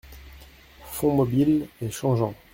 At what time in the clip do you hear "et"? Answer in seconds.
1.79-1.91